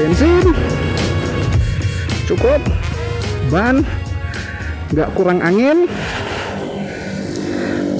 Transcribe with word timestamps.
bensin 0.00 0.56
cukup 2.24 2.56
ban 3.52 3.84
nggak 4.96 5.12
kurang 5.12 5.44
angin 5.44 5.84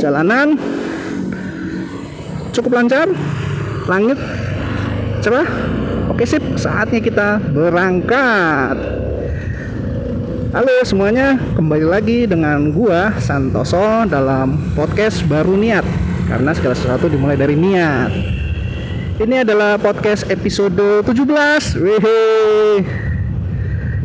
jalanan 0.00 0.56
cukup 2.56 2.80
lancar 2.80 3.04
langit 3.84 4.16
cerah. 5.20 5.44
Oke 6.08 6.24
sip 6.24 6.42
saatnya 6.56 7.04
kita 7.04 7.36
berangkat. 7.52 8.76
Halo 10.50 10.74
semuanya 10.82 11.38
kembali 11.54 11.86
lagi 11.86 12.18
dengan 12.24 12.72
gua 12.72 13.12
Santoso 13.20 14.08
dalam 14.08 14.72
podcast 14.72 15.20
baru 15.28 15.52
niat. 15.52 15.84
Karena 16.26 16.56
segala 16.56 16.74
sesuatu 16.74 17.12
dimulai 17.12 17.36
dari 17.36 17.54
niat 17.54 18.39
ini 19.20 19.44
adalah 19.44 19.76
podcast 19.76 20.24
episode 20.32 21.04
17 21.04 21.76
Wehe. 21.76 22.20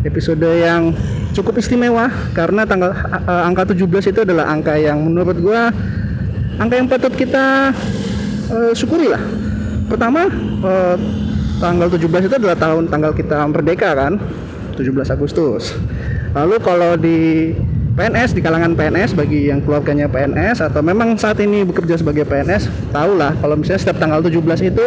episode 0.03 0.43
yang 0.43 0.91
cukup 1.31 1.55
istimewa 1.63 2.11
karena 2.35 2.67
tanggal 2.67 2.91
uh, 3.23 3.47
angka 3.47 3.71
17 3.71 4.11
itu 4.11 4.19
adalah 4.27 4.51
angka 4.51 4.75
yang 4.75 4.99
menurut 4.99 5.39
gua 5.39 5.71
angka 6.59 6.75
yang 6.75 6.91
patut 6.91 7.15
kita 7.15 7.71
uh, 8.51 8.71
syukuri 8.75 9.07
lah. 9.07 9.23
Pertama 9.88 10.27
uh, 10.67 10.99
tanggal 11.63 11.88
17 11.88 12.27
itu 12.27 12.35
adalah 12.35 12.59
tahun 12.59 12.91
tanggal 12.91 13.16
kita 13.16 13.39
merdeka 13.47 13.95
kan? 13.95 14.19
17 14.75 15.16
Agustus. 15.16 15.79
Lalu 16.35 16.55
kalau 16.59 16.99
di 16.99 17.55
PNS 17.95 18.35
di 18.35 18.44
kalangan 18.44 18.76
PNS 18.76 19.16
bagi 19.16 19.48
yang 19.48 19.63
keluarganya 19.63 20.12
PNS 20.12 20.67
atau 20.67 20.84
memang 20.84 21.16
saat 21.16 21.39
ini 21.39 21.64
bekerja 21.64 21.95
sebagai 21.95 22.28
PNS 22.28 22.92
tahulah 22.92 23.31
kalau 23.39 23.56
misalnya 23.56 23.88
setiap 23.88 24.03
tanggal 24.03 24.19
17 24.19 24.36
itu 24.67 24.86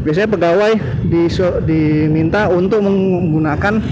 biasanya 0.00 0.28
pegawai 0.32 0.72
di, 1.04 1.28
diminta 1.68 2.48
untuk 2.48 2.80
menggunakan 2.80 3.84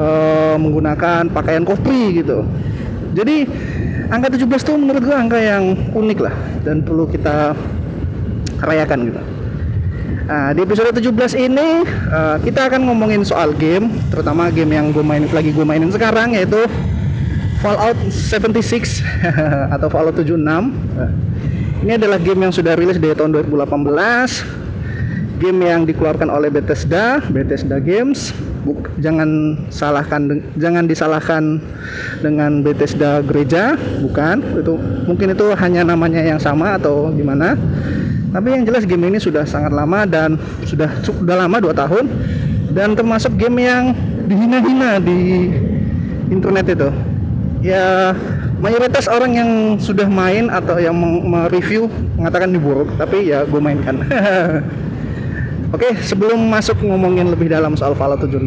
uh, 0.00 0.56
menggunakan 0.56 1.28
pakaian 1.28 1.68
kopri 1.68 2.24
gitu. 2.24 2.48
Jadi 3.12 3.44
angka 4.08 4.32
17 4.32 4.48
itu 4.48 4.72
menurut 4.72 5.04
gua 5.04 5.20
angka 5.20 5.36
yang 5.36 5.92
unik 5.92 6.18
lah 6.24 6.34
dan 6.64 6.80
perlu 6.80 7.04
kita 7.04 7.52
rayakan 8.64 9.12
gitu 9.12 9.33
Nah, 10.24 10.56
di 10.56 10.64
episode 10.64 10.88
17 10.88 11.36
ini 11.36 11.84
uh, 12.08 12.40
kita 12.40 12.72
akan 12.72 12.88
ngomongin 12.88 13.20
soal 13.28 13.52
game, 13.52 13.92
terutama 14.08 14.48
game 14.48 14.72
yang 14.72 14.88
gue 14.88 15.04
main 15.04 15.28
lagi 15.28 15.52
gue 15.52 15.64
mainin 15.68 15.92
sekarang 15.92 16.32
yaitu 16.32 16.64
Fallout 17.60 17.96
76 18.08 19.04
atau 19.76 19.88
Fallout 19.92 20.16
76. 20.16 20.32
Uh, 20.40 21.12
ini 21.84 22.00
adalah 22.00 22.16
game 22.16 22.40
yang 22.48 22.52
sudah 22.56 22.72
rilis 22.72 22.96
dari 22.96 23.12
tahun 23.12 23.36
2018. 23.36 23.76
Game 25.44 25.60
yang 25.60 25.84
dikeluarkan 25.84 26.32
oleh 26.32 26.48
Bethesda, 26.48 27.20
Bethesda 27.28 27.76
Games. 27.76 28.32
Buk, 28.64 28.88
jangan 28.96 29.60
salahkan 29.68 30.40
jangan 30.56 30.88
disalahkan 30.88 31.60
dengan 32.24 32.64
Bethesda 32.64 33.20
gereja, 33.20 33.76
bukan. 34.00 34.40
Itu 34.56 34.80
mungkin 35.04 35.36
itu 35.36 35.52
hanya 35.52 35.84
namanya 35.84 36.24
yang 36.24 36.40
sama 36.40 36.80
atau 36.80 37.12
gimana 37.12 37.60
tapi 38.34 38.50
yang 38.50 38.66
jelas 38.66 38.82
game 38.82 39.06
ini 39.06 39.22
sudah 39.22 39.46
sangat 39.46 39.70
lama 39.70 40.02
dan 40.02 40.34
sudah 40.66 40.90
sudah 41.06 41.46
lama 41.46 41.62
dua 41.62 41.70
tahun 41.70 42.10
dan 42.74 42.98
termasuk 42.98 43.38
game 43.38 43.62
yang 43.62 43.94
dihina-hina 44.26 44.98
di 44.98 45.54
internet 46.34 46.74
itu. 46.74 46.90
Ya 47.62 48.10
mayoritas 48.58 49.06
orang 49.06 49.38
yang 49.38 49.50
sudah 49.78 50.10
main 50.10 50.50
atau 50.50 50.82
yang 50.82 50.98
mereview 50.98 51.86
mengatakan 52.18 52.50
ini 52.50 52.58
buruk 52.58 52.90
tapi 52.98 53.30
ya 53.30 53.46
gue 53.46 53.60
mainkan. 53.62 54.02
Oke 55.74 55.94
sebelum 56.02 56.42
masuk 56.50 56.82
ngomongin 56.82 57.30
lebih 57.30 57.54
dalam 57.54 57.78
soal 57.78 57.94
Fallout 57.94 58.18
76 58.26 58.42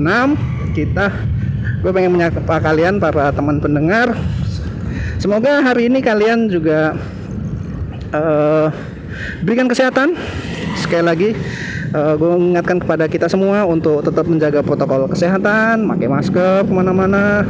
kita 0.75 1.15
gue 1.79 1.91
pengen 1.95 2.11
menyapa 2.11 2.59
kalian 2.59 2.99
para 2.99 3.31
teman 3.31 3.63
pendengar. 3.63 4.11
Semoga 5.17 5.63
hari 5.63 5.87
ini 5.87 6.03
kalian 6.03 6.51
juga 6.51 6.93
uh, 8.13 8.67
berikan 9.43 9.67
kesehatan. 9.67 10.13
Sekali 10.77 11.03
lagi 11.03 11.29
uh, 11.91 12.13
gue 12.15 12.29
mengingatkan 12.37 12.77
kepada 12.81 13.05
kita 13.09 13.27
semua 13.27 13.65
untuk 13.65 14.05
tetap 14.05 14.29
menjaga 14.29 14.61
protokol 14.61 15.09
kesehatan 15.09 15.87
pakai 15.87 16.07
masker 16.07 16.63
ke 16.67 16.73
mana-mana. 16.73 17.43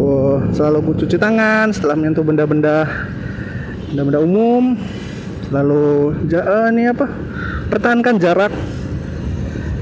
Oh, 0.00 0.40
selalu 0.56 0.96
cuci 0.96 1.20
tangan 1.20 1.68
setelah 1.76 1.92
menyentuh 1.92 2.24
benda-benda 2.24 2.88
benda-benda 3.92 4.20
umum. 4.24 4.78
Selalu 5.50 6.14
uh, 6.32 6.68
ini 6.72 6.88
apa? 6.88 7.06
Pertahankan 7.68 8.16
jarak. 8.16 8.52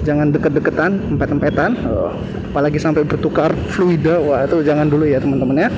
Jangan 0.03 0.33
deket-deketan 0.33 1.15
empet-empetan. 1.15 1.77
Uh, 1.85 2.17
apalagi 2.51 2.81
sampai 2.81 3.05
bertukar 3.05 3.55
fluida. 3.71 4.19
Wah 4.25 4.43
itu 4.49 4.65
jangan 4.65 4.89
dulu 4.91 5.05
ya 5.07 5.21
teman-teman 5.23 5.69
ya. 5.69 5.71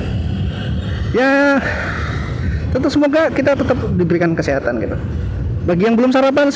Ya 1.11 1.59
tentu 2.71 2.89
semoga 2.89 3.31
kita 3.31 3.59
tetap 3.59 3.79
diberikan 3.95 4.33
kesehatan 4.35 4.79
gitu. 4.83 4.97
Bagi 5.67 5.87
yang 5.87 5.95
belum 5.99 6.11
sarapan 6.15 6.49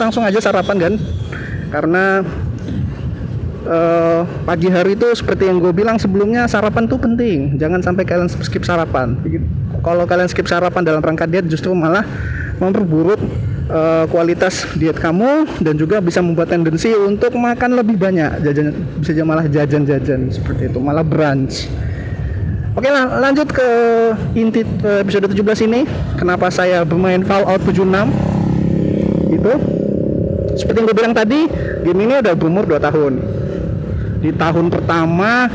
langsung 0.00 0.22
aja 0.24 0.38
sarapan 0.40 0.76
kan. 0.80 0.94
Karena 1.66 2.24
uh, 3.66 4.22
pagi 4.46 4.70
hari 4.70 4.94
itu 4.94 5.10
seperti 5.12 5.50
yang 5.50 5.58
gue 5.58 5.74
bilang 5.74 5.98
sebelumnya 5.98 6.46
sarapan 6.46 6.86
tuh 6.86 6.98
penting. 6.98 7.58
Jangan 7.58 7.82
sampai 7.82 8.06
kalian 8.06 8.30
skip 8.30 8.64
sarapan. 8.64 9.18
Kalau 9.82 10.06
kalian 10.08 10.30
skip 10.30 10.46
sarapan 10.48 10.82
dalam 10.86 11.02
rangka 11.02 11.26
diet 11.28 11.46
justru 11.50 11.74
malah 11.74 12.06
memperburuk 12.56 13.20
uh, 13.68 14.08
kualitas 14.08 14.64
diet 14.78 14.96
kamu 14.96 15.44
dan 15.60 15.76
juga 15.76 16.00
bisa 16.00 16.24
membuat 16.24 16.48
tendensi 16.48 16.94
untuk 16.96 17.36
makan 17.36 17.76
lebih 17.76 18.00
banyak. 18.00 18.40
Jajan 18.40 18.72
bisa 19.02 19.22
malah 19.26 19.44
jajan-jajan 19.44 20.32
seperti 20.32 20.72
itu 20.72 20.78
malah 20.80 21.04
brunch 21.04 21.68
Oke 22.76 22.92
lah, 22.92 23.08
lanjut 23.08 23.48
ke 23.48 23.68
inti 24.36 24.60
episode 24.84 25.32
17 25.32 25.64
ini. 25.64 25.88
Kenapa 26.20 26.52
saya 26.52 26.84
bermain 26.84 27.24
Fallout 27.24 27.64
76? 27.64 27.88
Itu 29.32 29.52
seperti 30.60 30.76
yang 30.76 30.84
gue 30.84 30.96
bilang 31.00 31.16
tadi, 31.16 31.48
game 31.88 32.00
ini 32.04 32.20
udah 32.20 32.36
berumur 32.36 32.68
2 32.68 32.76
tahun. 32.76 33.12
Di 34.20 34.28
tahun 34.36 34.68
pertama 34.68 35.48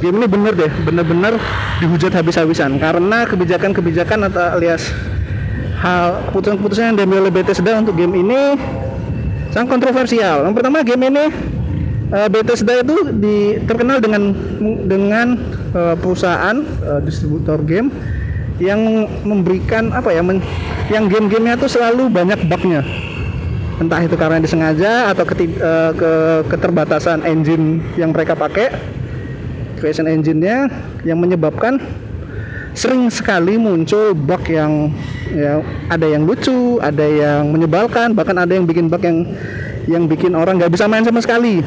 game 0.00 0.16
ini 0.16 0.24
bener 0.24 0.56
deh, 0.56 0.72
bener-bener 0.88 1.36
dihujat 1.84 2.16
habis-habisan 2.16 2.80
karena 2.80 3.28
kebijakan-kebijakan 3.28 4.32
atau 4.32 4.56
alias 4.56 4.88
hal 5.76 6.24
keputusan-keputusan 6.32 6.84
yang 6.88 6.96
diambil 6.96 7.28
oleh 7.28 7.34
Bethesda 7.36 7.84
untuk 7.84 8.00
game 8.00 8.16
ini 8.16 8.56
sangat 9.52 9.76
kontroversial. 9.76 10.48
Yang 10.48 10.54
pertama 10.56 10.80
game 10.80 11.04
ini 11.04 11.24
uh, 12.16 12.28
Bethesda 12.32 12.80
itu 12.80 12.96
di, 13.12 13.60
terkenal 13.68 14.00
dengan 14.00 14.32
dengan 14.88 15.36
uh, 15.74 15.96
perusahaan 15.98 16.56
uh, 16.84 17.00
distributor 17.02 17.60
game 17.64 17.92
yang 18.60 19.08
memberikan 19.26 19.90
apa 19.90 20.12
ya 20.14 20.22
men, 20.22 20.38
yang 20.92 21.10
game-gamenya 21.10 21.58
tuh 21.58 21.68
selalu 21.68 22.06
banyak 22.12 22.46
bugnya. 22.46 22.84
Entah 23.80 23.98
itu 24.04 24.14
karena 24.14 24.38
disengaja 24.38 25.10
atau 25.10 25.24
ke, 25.26 25.34
uh, 25.58 25.92
ke 25.96 26.10
keterbatasan 26.52 27.26
engine 27.26 27.82
yang 27.98 28.14
mereka 28.14 28.38
pakai 28.38 28.70
creation 29.80 30.06
engine-nya 30.06 30.70
yang 31.02 31.18
menyebabkan 31.18 31.82
sering 32.72 33.10
sekali 33.10 33.58
muncul 33.58 34.14
bug 34.14 34.46
yang 34.46 34.94
ya 35.34 35.60
ada 35.90 36.06
yang 36.06 36.22
lucu, 36.24 36.78
ada 36.78 37.04
yang 37.04 37.50
menyebalkan, 37.50 38.14
bahkan 38.14 38.38
ada 38.38 38.52
yang 38.54 38.64
bikin 38.64 38.86
bug 38.86 39.02
yang 39.02 39.26
yang 39.90 40.04
bikin 40.06 40.38
orang 40.38 40.62
nggak 40.62 40.70
bisa 40.70 40.86
main 40.86 41.02
sama 41.02 41.18
sekali 41.18 41.58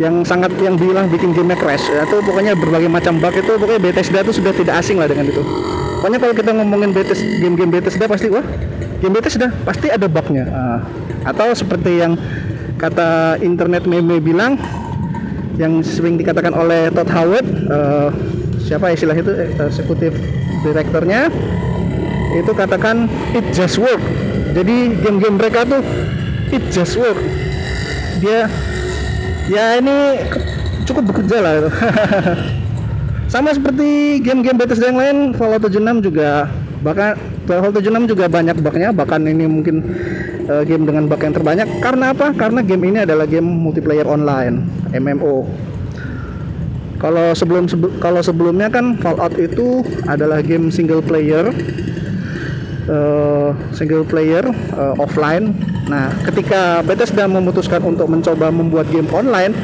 yang 0.00 0.24
sangat 0.24 0.48
yang 0.64 0.80
bilang 0.80 1.12
bikin 1.12 1.36
game 1.36 1.52
crash. 1.52 1.84
Ya, 1.92 2.08
itu 2.08 2.24
pokoknya 2.24 2.56
berbagai 2.56 2.88
macam 2.88 3.20
bug 3.20 3.36
itu 3.36 3.52
pokoknya 3.60 3.80
Bethesda 3.84 4.24
itu 4.24 4.32
sudah 4.40 4.52
tidak 4.56 4.74
asing 4.80 4.96
lah 4.96 5.06
dengan 5.06 5.28
itu. 5.28 5.44
Pokoknya 6.00 6.18
kalau 6.24 6.34
kita 6.34 6.50
ngomongin 6.56 6.90
Bethesda 6.96 7.26
game-game 7.44 7.68
Bethesda 7.68 8.08
pasti 8.08 8.32
wah 8.32 8.44
game 9.04 9.12
Bethesda 9.12 9.52
pasti 9.68 9.92
ada 9.92 10.08
bugnya. 10.08 10.48
Uh, 10.48 10.78
atau 11.28 11.52
seperti 11.52 12.00
yang 12.00 12.16
kata 12.80 13.36
internet 13.44 13.84
meme 13.84 14.24
bilang 14.24 14.56
yang 15.60 15.84
sering 15.84 16.16
dikatakan 16.16 16.56
oleh 16.56 16.88
Todd 16.88 17.12
Howard 17.12 17.44
uh, 17.68 18.08
siapa 18.56 18.96
istilah 18.96 19.12
itu 19.12 19.28
eksekutif 19.60 20.16
direkturnya 20.64 21.28
itu 22.32 22.52
katakan 22.56 23.04
it 23.36 23.44
just 23.52 23.76
work. 23.76 24.00
Jadi 24.56 24.96
game-game 25.04 25.36
mereka 25.36 25.68
tuh 25.68 25.84
it 26.48 26.64
just 26.72 26.96
work. 26.96 27.20
Dia 28.24 28.48
ya 29.48 29.80
ini 29.80 29.96
cukup 30.84 31.14
bekerja 31.14 31.36
lah 31.40 31.52
itu. 31.56 31.70
Sama 33.32 33.54
seperti 33.54 34.18
game-game 34.26 34.58
Bethesda 34.58 34.90
yang 34.90 34.98
lain 34.98 35.16
Fallout 35.38 35.62
76 35.62 36.02
juga. 36.02 36.50
Bahkan 36.82 37.10
Fallout 37.46 37.78
76 37.78 38.10
juga 38.10 38.26
banyak 38.26 38.58
bugnya 38.58 38.90
bahkan 38.90 39.22
ini 39.22 39.46
mungkin 39.46 39.86
uh, 40.50 40.66
game 40.66 40.82
dengan 40.82 41.06
bug 41.06 41.22
yang 41.22 41.32
terbanyak. 41.32 41.68
Karena 41.78 42.10
apa? 42.10 42.34
Karena 42.34 42.60
game 42.66 42.90
ini 42.90 43.06
adalah 43.06 43.30
game 43.30 43.46
multiplayer 43.46 44.04
online 44.04 44.66
MMO 44.90 45.46
kalau 47.00 47.32
sebelum 47.32 47.64
sebe 47.64 47.88
kalau 47.96 48.20
sebelumnya 48.20 48.68
kan 48.68 49.00
Fallout 49.00 49.32
itu 49.40 49.80
adalah 50.04 50.44
game 50.44 50.68
single 50.68 51.00
player 51.00 51.48
uh, 52.86 53.56
single 53.72 54.04
player 54.04 54.44
uh, 54.76 54.94
offline 55.00 55.56
Nah, 55.88 56.12
ketika 56.28 56.84
Bethesda 56.84 57.24
memutuskan 57.24 57.80
untuk 57.86 58.10
mencoba 58.10 58.52
membuat 58.52 58.90
game 58.92 59.08
online, 59.14 59.54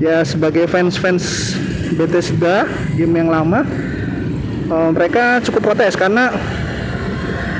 ya 0.00 0.22
sebagai 0.22 0.64
fans-fans 0.70 1.54
Bethesda 1.98 2.64
game 2.94 3.14
yang 3.18 3.28
lama, 3.28 3.66
uh, 4.70 4.90
mereka 4.94 5.42
cukup 5.44 5.72
protes 5.72 5.98
karena 5.98 6.32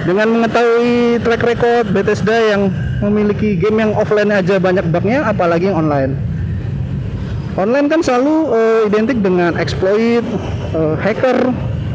dengan 0.08 0.40
mengetahui 0.40 1.20
track 1.20 1.42
record 1.44 1.84
Bethesda 1.92 2.36
yang 2.56 2.72
memiliki 3.04 3.60
game 3.60 3.78
yang 3.82 3.92
offline 3.92 4.32
aja 4.32 4.56
banyak 4.56 4.88
bugnya, 4.88 5.26
apalagi 5.28 5.68
yang 5.68 5.78
online. 5.84 6.16
Online 7.58 7.90
kan 7.90 8.00
selalu 8.06 8.34
uh, 8.54 8.80
identik 8.86 9.18
dengan 9.18 9.58
exploit, 9.58 10.22
uh, 10.72 10.94
hacker, 10.94 11.50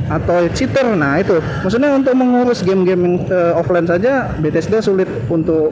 atau 0.10 0.48
cheater. 0.52 0.96
Nah 0.96 1.20
itu. 1.20 1.40
Maksudnya 1.64 1.96
untuk 1.96 2.14
mengurus 2.18 2.64
game-game 2.66 3.02
yang 3.04 3.16
uh, 3.32 3.60
offline 3.60 3.88
saja 3.88 4.32
Bethesda 4.40 4.84
sulit 4.84 5.08
untuk 5.28 5.72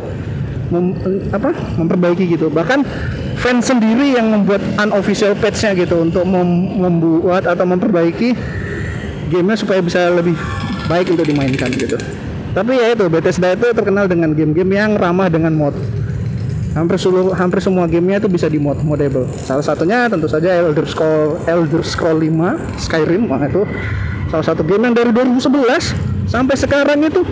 mem, 0.71 0.95
apa 1.35 1.51
memperbaiki 1.75 2.23
gitu. 2.31 2.47
Bahkan 2.47 2.83
fans 3.41 3.67
sendiri 3.67 4.15
yang 4.15 4.31
membuat 4.31 4.63
unofficial 4.79 5.35
patch-nya 5.35 5.75
gitu 5.75 5.99
untuk 6.01 6.23
mem, 6.23 6.79
membuat 6.79 7.45
atau 7.45 7.67
memperbaiki 7.67 8.33
gamenya 9.31 9.57
supaya 9.59 9.79
bisa 9.83 10.11
lebih 10.11 10.35
baik 10.87 11.11
untuk 11.11 11.27
dimainkan 11.27 11.71
gitu. 11.71 11.95
Tapi 12.51 12.75
ya 12.75 12.91
itu 12.91 13.07
Bethesda 13.07 13.55
itu 13.55 13.71
terkenal 13.71 14.11
dengan 14.11 14.35
game-game 14.35 14.71
yang 14.75 14.99
ramah 14.99 15.31
dengan 15.31 15.55
mod. 15.55 15.75
Hampir 16.71 16.95
seluruh 16.95 17.35
hampir 17.35 17.59
semua 17.59 17.83
gamenya 17.83 18.23
itu 18.23 18.31
bisa 18.31 18.47
di 18.47 18.59
mod 18.59 18.79
modable. 18.83 19.27
Salah 19.43 19.63
satunya 19.63 20.07
tentu 20.07 20.27
saja 20.27 20.55
Elder 20.55 20.87
Scroll 20.87 21.39
Elder 21.47 21.83
Scroll 21.83 22.23
5 22.27 22.79
Skyrim 22.79 23.27
itu 23.27 23.63
salah 24.31 24.45
satu 24.47 24.63
game 24.63 24.87
yang 24.87 24.95
dari 24.95 25.11
2011 25.11 26.31
sampai 26.31 26.55
sekarang 26.55 27.03
itu 27.03 27.27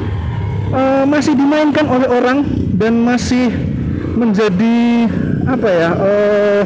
uh, 0.75 1.07
masih 1.07 1.31
dimainkan 1.31 1.88
oleh 1.88 2.12
orang 2.12 2.44
dan 2.75 3.00
masih 3.00 3.48
menjadi 4.19 5.07
apa 5.48 5.68
ya 5.72 5.90
uh, 5.96 6.62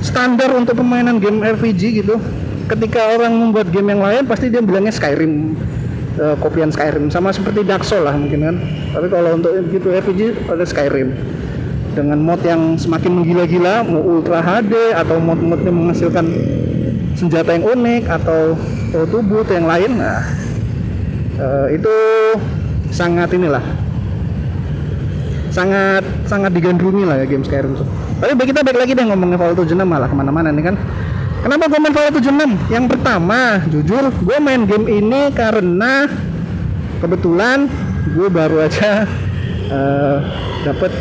standar 0.00 0.56
untuk 0.56 0.80
permainan 0.80 1.20
game 1.20 1.44
RPG 1.44 2.00
gitu. 2.00 2.16
Ketika 2.64 3.18
orang 3.18 3.34
membuat 3.34 3.68
game 3.68 3.92
yang 3.92 4.00
lain 4.00 4.24
pasti 4.24 4.48
dia 4.48 4.64
bilangnya 4.64 4.94
Skyrim 4.94 5.52
uh, 6.16 6.36
kopian 6.40 6.72
Skyrim. 6.72 7.12
Sama 7.12 7.34
seperti 7.34 7.60
Dark 7.66 7.84
Souls 7.84 8.08
lah 8.08 8.16
mungkin 8.16 8.40
kan. 8.40 8.56
Tapi 8.96 9.06
kalau 9.12 9.36
untuk 9.36 9.52
gitu 9.68 9.92
RPG 9.92 10.48
ada 10.48 10.64
Skyrim. 10.64 11.12
Dengan 11.90 12.22
mod 12.22 12.40
yang 12.46 12.78
semakin 12.78 13.20
menggila-gila 13.20 13.82
mau 13.84 14.00
ultra 14.00 14.38
HD 14.38 14.94
atau 14.94 15.18
mod-mod 15.18 15.60
yang 15.66 15.74
menghasilkan 15.74 16.22
senjata 17.18 17.58
yang 17.58 17.66
unik 17.66 18.06
atau 18.06 18.54
tubuh 18.90 19.46
atau 19.46 19.54
yang 19.54 19.68
lain 19.70 19.90
nah 19.98 20.20
uh, 21.38 21.66
itu 21.70 21.94
sangat 22.90 23.30
inilah 23.32 23.62
sangat 25.50 26.06
sangat 26.30 26.54
digandrungi 26.54 27.02
lah 27.02 27.20
ya 27.20 27.26
game 27.26 27.42
Skyrim 27.42 27.74
itu. 27.74 27.84
Tapi 28.22 28.32
kita 28.46 28.62
balik 28.62 28.86
lagi 28.86 28.92
deh 28.94 29.02
ngomongin 29.02 29.36
Fallout 29.36 29.66
76 29.66 29.82
malah 29.82 30.06
ke 30.06 30.14
mana-mana 30.14 30.54
nih 30.54 30.64
kan. 30.70 30.78
Kenapa 31.42 31.66
gue 31.66 31.78
main 31.82 31.94
Fallout 31.94 32.14
76? 32.22 32.70
Yang 32.70 32.84
pertama, 32.96 33.40
jujur 33.66 34.04
gue 34.14 34.36
main 34.38 34.62
game 34.62 34.86
ini 34.86 35.22
karena 35.34 36.06
kebetulan 37.02 37.66
gue 38.14 38.28
baru 38.30 38.62
aja 38.68 39.08
uh, 39.74 40.18
dapet 40.62 40.92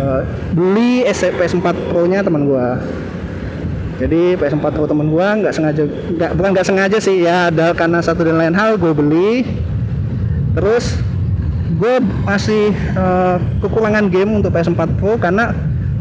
uh, 0.00 0.22
beli 0.56 1.04
PS4 1.04 1.66
Pro 1.92 2.06
nya 2.08 2.24
teman 2.24 2.48
gue 2.48 2.66
jadi 3.98 4.38
PS4 4.38 4.62
Pro 4.78 4.86
temen 4.86 5.10
gua 5.10 5.34
nggak 5.34 5.50
sengaja 5.50 5.82
nggak 5.86 6.30
bukan 6.38 6.50
nggak 6.54 6.66
sengaja 6.66 6.98
sih 7.02 7.26
ya 7.26 7.50
ada 7.50 7.74
karena 7.74 7.98
satu 7.98 8.22
dan 8.22 8.38
lain 8.38 8.54
hal 8.54 8.78
gue 8.78 8.94
beli. 8.94 9.42
Terus 10.54 10.98
gue 11.78 12.02
masih 12.26 12.74
uh, 12.94 13.42
kekurangan 13.62 14.06
game 14.10 14.38
untuk 14.38 14.54
PS4 14.54 14.98
Pro 14.98 15.18
karena 15.18 15.54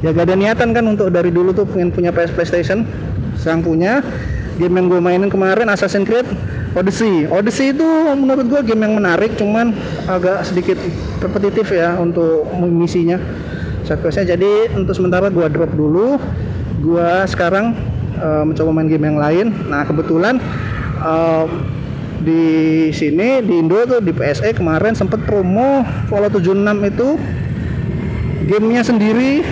ya 0.06 0.14
gak 0.14 0.30
ada 0.30 0.38
niatan 0.38 0.78
kan 0.78 0.86
untuk 0.86 1.10
dari 1.10 1.34
dulu 1.34 1.54
tuh 1.54 1.66
pengen 1.66 1.90
punya 1.90 2.14
PS 2.14 2.34
PlayStation 2.38 2.86
sang 3.34 3.66
punya. 3.66 4.06
Game 4.58 4.74
yang 4.74 4.90
gue 4.90 4.98
mainin 4.98 5.30
kemarin 5.30 5.70
Assassin's 5.70 6.10
Creed 6.10 6.26
Odyssey. 6.74 7.30
Odyssey 7.30 7.78
itu 7.78 7.86
menurut 8.18 8.46
gue 8.50 8.62
game 8.74 8.86
yang 8.86 8.98
menarik 8.98 9.38
cuman 9.38 9.74
agak 10.10 10.46
sedikit 10.46 10.78
repetitif 11.22 11.70
ya 11.74 11.98
untuk 11.98 12.46
misinya 12.66 13.22
sequestnya 13.86 14.36
jadi 14.36 14.76
untuk 14.76 14.94
sementara 14.98 15.32
gue 15.32 15.48
drop 15.48 15.72
dulu 15.72 16.20
gua 16.82 17.26
sekarang 17.26 17.74
uh, 18.20 18.44
mencoba 18.46 18.70
main 18.74 18.90
game 18.90 19.06
yang 19.06 19.20
lain. 19.20 19.48
Nah 19.70 19.86
kebetulan 19.86 20.42
uh, 21.02 21.46
di 22.22 22.90
sini 22.92 23.46
di 23.46 23.62
Indo 23.62 23.84
tuh 23.86 24.02
di 24.02 24.12
PSE 24.12 24.58
kemarin 24.58 24.98
sempat 24.98 25.22
promo 25.26 25.86
Fallout 26.10 26.34
76 26.34 26.92
itu. 26.94 27.10
Gamenya 28.48 28.80
sendiri 28.80 29.44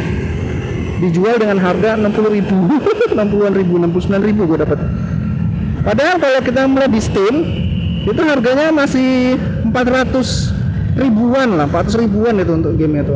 dijual 1.03 1.35
dengan 1.35 1.59
harga 1.59 1.99
60 1.99 2.35
ribu 2.35 2.57
60 3.11 3.59
ribu 3.59 3.73
69 3.79 4.27
ribu 4.27 4.41
gue 4.47 4.59
dapat 4.63 4.79
padahal 5.83 6.15
kalau 6.17 6.39
kita 6.41 6.61
mulai 6.65 6.89
di 6.89 7.01
Steam 7.03 7.35
itu 8.05 8.21
harganya 8.23 8.71
masih 8.71 9.35
400 9.67 10.95
ribuan 10.95 11.59
lah 11.59 11.67
400 11.67 12.01
ribuan 12.07 12.39
itu 12.39 12.51
untuk 12.55 12.73
game 12.79 13.03
itu 13.03 13.15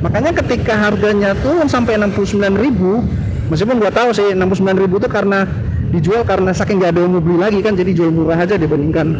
makanya 0.00 0.32
ketika 0.42 0.74
harganya 0.74 1.36
tuh 1.38 1.62
sampai 1.68 2.00
69 2.00 2.40
ribu 2.56 3.04
meskipun 3.52 3.76
gua 3.76 3.92
tahu 3.92 4.16
sih 4.16 4.32
69 4.32 4.80
ribu 4.80 4.96
itu 4.96 5.08
karena 5.12 5.44
dijual 5.92 6.24
karena 6.24 6.56
saking 6.56 6.80
gak 6.80 6.96
ada 6.96 7.04
yang 7.04 7.12
mau 7.12 7.20
beli 7.20 7.36
lagi 7.36 7.60
kan 7.60 7.76
jadi 7.76 7.92
jual 7.92 8.08
murah 8.08 8.40
aja 8.40 8.56
dibandingkan 8.56 9.12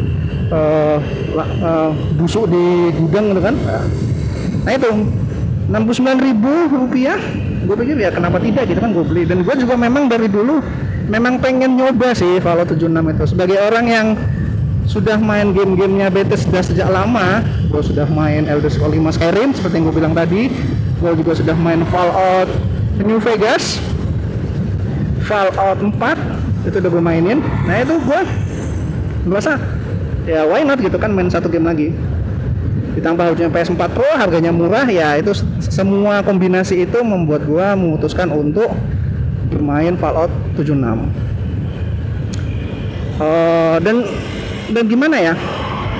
uh, 0.49 0.97
uh, 1.37 1.91
busuk 2.17 2.49
di 2.49 2.89
gudang 2.97 3.29
gitu 3.29 3.41
kan. 3.45 3.55
Nah 4.65 4.71
itu 4.73 4.89
69 5.69 6.25
ribu 6.25 6.51
rupiah 6.73 7.21
gue 7.63 7.75
pikir 7.79 7.95
ya 7.95 8.11
kenapa 8.11 8.41
tidak 8.41 8.65
gitu 8.67 8.81
kan 8.81 8.89
gue 8.89 9.05
beli. 9.05 9.23
Dan 9.29 9.45
gue 9.45 9.55
juga 9.61 9.77
memang 9.77 10.09
dari 10.09 10.25
dulu 10.25 10.65
memang 11.07 11.37
pengen 11.37 11.77
nyoba 11.77 12.17
sih 12.17 12.41
Fallout 12.41 12.73
76 12.73 12.89
itu. 12.89 13.23
Sebagai 13.37 13.57
orang 13.61 13.85
yang 13.85 14.07
sudah 14.89 15.15
main 15.15 15.55
game-gamenya 15.55 16.11
Bethesda 16.11 16.59
sejak 16.59 16.91
lama 16.91 17.39
gue 17.71 17.81
sudah 17.85 18.03
main 18.11 18.49
Elder 18.49 18.67
Scrolls 18.67 18.97
5 18.97 19.15
Skyrim 19.15 19.49
seperti 19.53 19.75
yang 19.77 19.85
gue 19.87 19.95
bilang 19.95 20.13
tadi. 20.17 20.49
Gue 20.97 21.11
juga 21.21 21.37
sudah 21.37 21.53
main 21.53 21.85
Fallout 21.93 22.49
New 22.97 23.21
Vegas 23.21 23.92
Fallout 25.23 25.79
4 25.79 26.67
itu 26.67 26.75
udah 26.79 26.91
gue 26.91 27.03
mainin. 27.03 27.39
Nah 27.67 27.75
itu 27.83 27.95
gue 27.99 28.19
merasa 29.27 29.59
ya 30.23 30.47
why 30.47 30.63
not 30.63 30.79
gitu 30.79 30.95
kan 30.99 31.11
main 31.11 31.31
satu 31.31 31.47
game 31.51 31.67
lagi. 31.67 31.91
Ditambah 32.93 33.33
punya 33.33 33.49
PS4 33.49 33.83
Pro 33.89 34.05
harganya 34.15 34.53
murah 34.53 34.85
ya 34.85 35.17
itu 35.17 35.33
semua 35.59 36.21
kombinasi 36.21 36.85
itu 36.85 37.01
membuat 37.01 37.43
gue 37.49 37.67
memutuskan 37.73 38.29
untuk 38.29 38.69
bermain 39.49 39.93
Fallout 39.97 40.33
76 40.57 40.73
uh, 43.21 43.77
dan 43.81 44.05
dan 44.73 44.83
gimana 44.89 45.17
ya? 45.19 45.33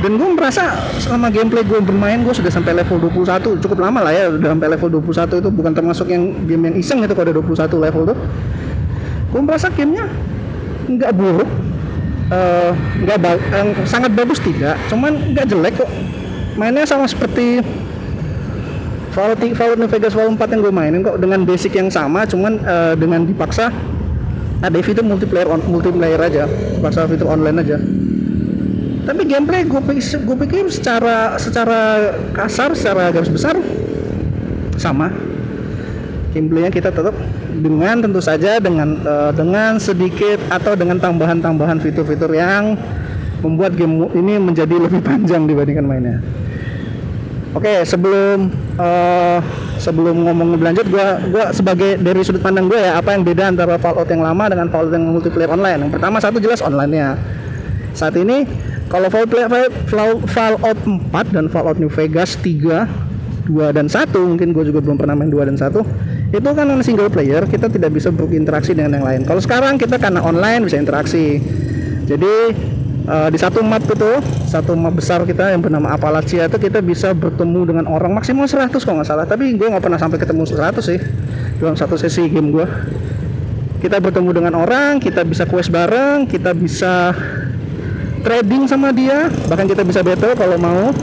Dan 0.03 0.19
gue 0.19 0.29
merasa 0.35 0.75
selama 0.99 1.31
gameplay 1.31 1.63
gue 1.63 1.79
bermain 1.79 2.19
gue 2.19 2.35
sudah 2.35 2.51
sampai 2.51 2.75
level 2.75 2.99
21 3.07 3.63
cukup 3.63 3.77
lama 3.79 4.03
lah 4.03 4.11
ya 4.11 4.27
udah 4.35 4.51
sampai 4.51 4.67
level 4.75 4.89
21 4.99 5.39
itu. 5.39 5.49
Bukan 5.49 5.71
termasuk 5.71 6.07
yang 6.11 6.35
game 6.43 6.63
yang 6.67 6.75
iseng 6.75 6.99
itu 7.07 7.15
kalau 7.15 7.31
ada 7.31 7.35
21 7.39 7.85
level 7.87 8.01
tuh 8.11 8.17
gue 9.33 9.41
merasa 9.41 9.73
gamenya 9.73 10.05
nggak 10.93 11.11
buruk 11.17 11.49
uh, 12.29 12.71
nggak 13.01 13.17
uh, 13.17 13.73
sangat 13.89 14.13
bagus 14.13 14.37
tidak 14.37 14.77
cuman 14.87 15.33
nggak 15.33 15.49
jelek 15.49 15.73
kok. 15.81 15.89
Mainnya 16.53 16.85
sama 16.85 17.09
seperti 17.09 17.65
Fallout, 19.09 19.41
Fallout 19.57 19.77
New 19.81 19.89
Vegas 19.89 20.13
Fallout 20.13 20.37
4 20.37 20.53
yang 20.53 20.61
gue 20.61 20.73
mainin 20.73 21.01
kok 21.01 21.17
dengan 21.17 21.41
basic 21.49 21.73
yang 21.73 21.89
sama 21.89 22.29
cuman 22.29 22.61
uh, 22.61 22.93
dengan 22.93 23.25
dipaksa 23.25 23.73
ada 24.61 24.77
fitur 24.85 25.01
multiplayer 25.01 25.49
on, 25.49 25.65
multiplayer 25.65 26.21
aja 26.21 26.45
paksa 26.79 27.09
fitur 27.09 27.27
online 27.33 27.57
aja. 27.65 27.77
Tapi 29.03 29.21
gameplay 29.27 29.67
gue 29.67 29.81
pikir, 29.83 30.23
gue 30.23 30.37
pikir 30.47 30.63
secara 30.71 31.35
secara 31.35 32.15
kasar 32.31 32.71
secara 32.71 33.11
garis 33.11 33.27
besar 33.27 33.59
sama 34.79 35.11
gameplaynya 36.33 36.73
kita 36.73 36.89
tetap 36.89 37.13
dengan 37.61 38.01
tentu 38.01 38.19
saja 38.19 38.57
dengan 38.57 38.97
uh, 39.05 39.31
dengan 39.31 39.77
sedikit 39.77 40.41
atau 40.49 40.73
dengan 40.73 40.97
tambahan-tambahan 40.97 41.77
fitur-fitur 41.79 42.33
yang 42.33 42.73
membuat 43.45 43.77
game 43.77 44.09
ini 44.17 44.41
menjadi 44.41 44.75
lebih 44.75 44.99
panjang 45.05 45.45
dibandingkan 45.45 45.85
mainnya. 45.85 46.17
Oke, 47.53 47.69
okay, 47.69 47.79
sebelum 47.85 48.49
uh, 48.81 49.37
sebelum 49.77 50.25
ngomong 50.25 50.57
lebih 50.57 50.73
lanjut, 50.73 50.85
gua 50.89 51.21
gua 51.29 51.45
sebagai 51.53 52.01
dari 52.01 52.25
sudut 52.25 52.41
pandang 52.41 52.65
gue 52.65 52.81
ya, 52.81 52.97
apa 52.97 53.13
yang 53.13 53.21
beda 53.21 53.53
antara 53.53 53.77
Fallout 53.77 54.09
yang 54.09 54.25
lama 54.25 54.49
dengan 54.49 54.73
Fallout 54.73 54.89
yang 54.89 55.05
multiplayer 55.13 55.53
online? 55.53 55.85
Yang 55.85 55.91
pertama 56.01 56.17
satu 56.17 56.41
jelas 56.41 56.65
online-nya. 56.65 57.13
Saat 57.93 58.17
ini 58.17 58.49
kalau 58.89 59.05
Fallout, 59.13 59.69
Fallout 60.25 60.79
4 60.81 61.13
dan 61.29 61.45
Fallout 61.45 61.77
New 61.77 61.93
Vegas 61.93 62.33
3, 62.41 62.89
2 63.45 63.77
dan 63.77 63.85
1 63.85 64.09
mungkin 64.17 64.49
gue 64.49 64.63
juga 64.73 64.79
belum 64.81 64.97
pernah 64.97 65.13
main 65.13 65.29
2 65.29 65.49
dan 65.53 65.57
1 65.57 66.12
itu 66.33 66.49
kan 66.49 66.65
single 66.81 67.13
player 67.13 67.45
kita 67.45 67.69
tidak 67.69 67.93
bisa 67.93 68.09
berinteraksi 68.09 68.73
dengan 68.73 68.97
yang 68.97 69.05
lain. 69.05 69.21
Kalau 69.21 69.37
sekarang 69.37 69.77
kita 69.77 70.01
karena 70.01 70.25
online 70.25 70.65
bisa 70.65 70.81
interaksi. 70.81 71.37
Jadi 72.09 72.33
uh, 73.05 73.29
di 73.29 73.37
satu 73.37 73.61
map 73.61 73.85
itu 73.85 74.11
satu 74.49 74.73
map 74.73 74.97
besar 74.97 75.21
kita 75.29 75.53
yang 75.53 75.61
bernama 75.61 75.93
Appalachia 75.93 76.49
itu 76.49 76.57
kita 76.57 76.81
bisa 76.81 77.13
bertemu 77.13 77.69
dengan 77.69 77.85
orang 77.85 78.17
maksimal 78.17 78.49
100 78.49 78.73
kalau 78.81 78.97
nggak 78.99 79.09
salah. 79.13 79.29
Tapi 79.29 79.53
gue 79.53 79.67
nggak 79.69 79.83
pernah 79.85 80.01
sampai 80.01 80.17
ketemu 80.17 80.43
100 80.49 80.81
sih. 80.81 80.99
Dalam 81.61 81.77
satu 81.77 82.01
sesi 82.01 82.25
game 82.25 82.49
gue 82.49 82.65
kita 83.83 83.99
bertemu 83.99 84.31
dengan 84.31 84.53
orang 84.55 84.95
kita 85.03 85.27
bisa 85.27 85.43
quest 85.43 85.67
bareng 85.67 86.23
kita 86.23 86.55
bisa 86.55 87.11
trading 88.23 88.63
sama 88.63 88.95
dia 88.95 89.27
bahkan 89.51 89.67
kita 89.67 89.83
bisa 89.83 89.99
battle 89.99 90.31
kalau 90.39 90.55
mau 90.55 90.95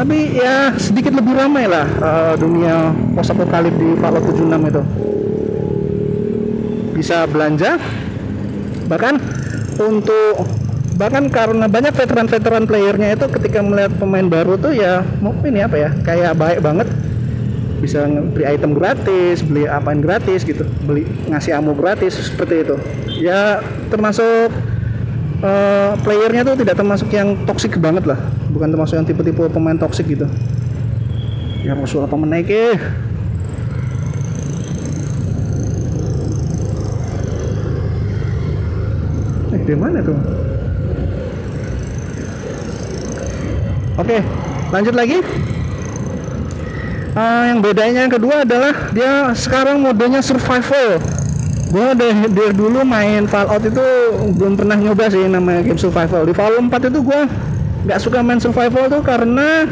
tapi 0.00 0.32
ya 0.32 0.72
sedikit 0.80 1.12
lebih 1.12 1.36
ramai 1.36 1.68
lah 1.68 1.84
uh, 2.00 2.32
dunia 2.40 2.88
post 3.12 3.36
apokalip 3.36 3.76
di 3.76 3.92
Fallout 4.00 4.24
76 4.24 4.72
itu. 4.72 4.82
Bisa 6.96 7.28
belanja 7.28 7.76
bahkan 8.88 9.20
untuk 9.76 10.48
bahkan 10.96 11.28
karena 11.28 11.68
banyak 11.68 11.92
veteran-veteran 11.92 12.64
playernya 12.64 13.12
itu 13.12 13.28
ketika 13.28 13.60
melihat 13.60 13.92
pemain 14.00 14.24
baru 14.24 14.56
tuh 14.56 14.72
ya 14.72 15.04
mungkin 15.20 15.52
ya 15.52 15.68
apa 15.68 15.76
ya 15.76 15.90
kayak 16.00 16.32
baik 16.32 16.64
banget. 16.64 16.88
Bisa 17.84 18.08
beli 18.08 18.48
item 18.48 18.72
gratis 18.72 19.44
beli 19.44 19.68
apaan 19.68 20.00
gratis 20.00 20.48
gitu 20.48 20.64
beli 20.88 21.04
ngasih 21.28 21.60
ammo 21.60 21.76
gratis 21.76 22.16
seperti 22.16 22.64
itu. 22.64 22.76
Ya 23.20 23.60
termasuk 23.92 24.48
uh, 25.44 25.92
playernya 26.00 26.40
tuh 26.48 26.56
tidak 26.56 26.80
termasuk 26.80 27.12
yang 27.12 27.36
toxic 27.44 27.76
banget 27.76 28.08
lah 28.08 28.39
bukan 28.50 28.68
termasuk 28.74 28.98
yang 28.98 29.06
tipe-tipe 29.06 29.46
pemain 29.48 29.78
toxic 29.78 30.06
gitu. 30.10 30.26
Ya 31.62 31.76
musuh 31.78 32.04
apa 32.04 32.16
eh 32.18 32.44
eh 32.50 32.78
di 39.70 39.74
mana 39.78 40.02
tuh? 40.02 40.18
Oke 44.00 44.18
lanjut 44.74 44.94
lagi. 44.98 45.18
Uh, 47.10 47.42
yang 47.50 47.58
bedanya 47.58 48.06
yang 48.06 48.14
kedua 48.14 48.46
adalah 48.46 48.94
dia 48.94 49.34
sekarang 49.34 49.82
modenya 49.82 50.22
survival. 50.22 51.02
Gue 51.70 51.86
dari, 51.94 52.26
dari 52.30 52.54
dulu 52.54 52.82
main 52.82 53.30
Fallout 53.30 53.62
itu 53.62 53.86
belum 54.34 54.58
pernah 54.58 54.74
nyoba 54.78 55.06
sih 55.10 55.26
namanya 55.26 55.62
game 55.66 55.78
survival. 55.78 56.22
Di 56.26 56.34
Fallout 56.34 56.66
4 56.66 56.90
itu 56.90 56.98
gue 57.02 57.20
nggak 57.84 57.98
suka 58.00 58.20
main 58.20 58.40
survival 58.40 58.88
tuh 58.88 59.02
karena 59.04 59.68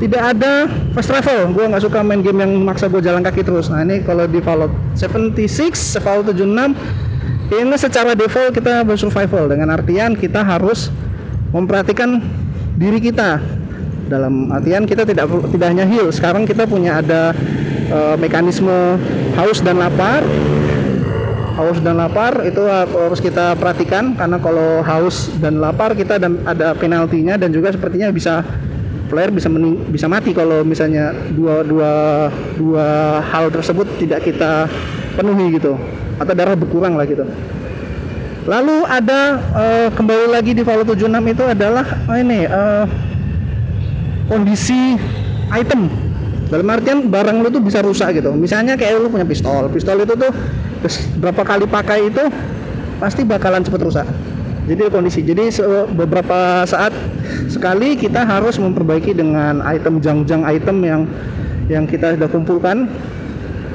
tidak 0.00 0.22
ada 0.36 0.66
fast 0.96 1.12
travel. 1.12 1.52
Gue 1.52 1.68
nggak 1.68 1.84
suka 1.84 2.00
main 2.00 2.24
game 2.24 2.40
yang 2.40 2.52
maksa 2.64 2.88
gue 2.88 3.04
jalan 3.04 3.20
kaki 3.20 3.44
terus. 3.44 3.68
Nah 3.68 3.84
ini 3.84 4.00
kalau 4.00 4.24
di 4.24 4.40
Fallout 4.40 4.72
76 4.96 6.00
Fallout 6.00 6.32
76 6.32 6.40
ini 7.50 7.76
secara 7.76 8.16
default 8.16 8.56
kita 8.56 8.86
bersurvival. 8.86 9.50
Dengan 9.52 9.74
artian 9.74 10.16
kita 10.16 10.40
harus 10.40 10.88
memperhatikan 11.52 12.22
diri 12.80 13.02
kita. 13.02 13.42
Dalam 14.08 14.50
artian 14.50 14.88
kita 14.88 15.04
tidak 15.04 15.28
tidak 15.52 15.68
hanya 15.68 15.84
heal. 15.84 16.08
Sekarang 16.14 16.48
kita 16.48 16.64
punya 16.64 17.02
ada 17.02 17.36
uh, 17.90 18.16
mekanisme 18.16 18.96
haus 19.36 19.60
dan 19.60 19.78
lapar 19.82 20.24
haus 21.56 21.78
dan 21.82 21.98
lapar 21.98 22.46
itu 22.46 22.62
harus 22.68 23.18
kita 23.18 23.58
perhatikan 23.58 24.14
karena 24.14 24.38
kalau 24.38 24.84
haus 24.86 25.30
dan 25.42 25.58
lapar 25.58 25.92
kita 25.94 26.18
dan 26.20 26.38
ada 26.46 26.74
penaltinya 26.76 27.34
dan 27.34 27.50
juga 27.50 27.74
sepertinya 27.74 28.10
bisa 28.12 28.44
player 29.10 29.34
bisa 29.34 29.50
mening, 29.50 29.90
bisa 29.90 30.06
mati 30.06 30.30
kalau 30.30 30.62
misalnya 30.62 31.10
dua 31.34 31.66
dua 31.66 31.92
dua 32.54 32.86
hal 33.26 33.50
tersebut 33.50 33.86
tidak 33.98 34.22
kita 34.22 34.70
penuhi 35.18 35.58
gitu 35.58 35.74
atau 36.20 36.32
darah 36.36 36.54
berkurang 36.54 36.94
lah 36.94 37.08
gitu. 37.08 37.26
Lalu 38.48 38.88
ada 38.88 39.20
uh, 39.52 39.88
kembali 39.92 40.32
lagi 40.32 40.56
di 40.56 40.64
Fallout 40.64 40.88
76 40.88 41.06
itu 41.06 41.44
adalah 41.44 41.84
oh 42.08 42.16
ini 42.16 42.48
uh, 42.48 42.88
kondisi 44.30 44.96
item 45.52 46.09
dalam 46.50 46.66
artian 46.66 47.06
barang 47.06 47.46
lu 47.46 47.48
tuh 47.48 47.62
bisa 47.62 47.78
rusak 47.80 48.18
gitu. 48.18 48.34
Misalnya 48.34 48.74
kayak 48.74 48.98
lu 48.98 49.08
punya 49.08 49.22
pistol. 49.22 49.70
Pistol 49.70 50.02
itu 50.02 50.18
tuh 50.18 50.30
berapa 51.22 51.46
kali 51.46 51.64
pakai 51.70 52.10
itu 52.10 52.26
pasti 52.98 53.22
bakalan 53.22 53.62
cepet 53.62 53.80
rusak. 53.86 54.06
Jadi 54.66 54.82
kondisi 54.90 55.22
jadi 55.22 55.48
beberapa 55.94 56.66
saat 56.66 56.92
sekali 57.46 57.94
kita 57.94 58.26
harus 58.26 58.58
memperbaiki 58.58 59.14
dengan 59.14 59.62
item 59.64 60.02
jang-jang 60.02 60.42
item 60.44 60.76
yang 60.82 61.02
yang 61.70 61.84
kita 61.86 62.18
sudah 62.18 62.28
kumpulkan. 62.28 62.90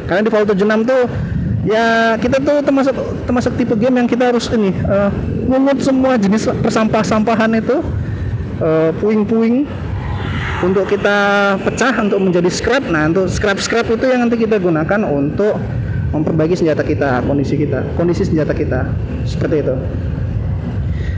Karena 0.05 0.21
di 0.21 0.29
Fallout 0.29 0.53
76 0.53 0.85
tuh 0.85 1.03
ya 1.65 2.13
kita 2.21 2.37
tuh 2.43 2.61
termasuk 2.61 2.93
termasuk 3.25 3.51
tipe 3.57 3.73
game 3.73 3.97
yang 3.97 4.05
kita 4.05 4.29
harus 4.29 4.45
ini 4.53 4.69
uh, 4.85 5.09
semua 5.81 6.13
jenis 6.13 6.45
persampah-sampahan 6.61 7.57
itu 7.57 7.81
uh, 8.61 8.93
puing-puing 9.01 9.65
untuk 10.63 10.87
kita 10.87 11.17
pecah 11.59 11.93
untuk 11.99 12.19
menjadi 12.23 12.47
scrap 12.47 12.83
nah 12.87 13.11
untuk 13.11 13.27
scrap 13.27 13.59
scrap 13.59 13.89
itu 13.91 14.05
yang 14.07 14.23
nanti 14.23 14.39
kita 14.39 14.55
gunakan 14.61 15.03
untuk 15.03 15.59
memperbaiki 16.15 16.55
senjata 16.55 16.79
kita 16.85 17.19
kondisi 17.27 17.59
kita 17.59 17.83
kondisi 17.99 18.23
senjata 18.23 18.55
kita. 18.55 18.87
Seperti 19.27 19.65
itu. 19.67 19.75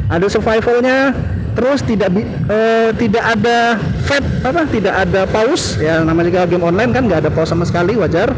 Ada 0.10 0.25
survivalnya 0.32 1.13
terus 1.53 1.82
tidak 1.86 2.13
uh, 2.50 2.89
tidak 2.96 3.24
ada 3.38 3.82
fat 4.06 4.22
apa 4.46 4.70
tidak 4.70 4.94
ada 4.94 5.25
pause 5.25 5.82
ya 5.82 6.06
namanya 6.06 6.29
juga 6.29 6.46
game 6.46 6.62
online 6.62 6.94
kan 6.94 7.10
nggak 7.10 7.27
ada 7.27 7.32
pause 7.34 7.53
sama 7.53 7.67
sekali 7.67 7.94
wajar. 7.94 8.34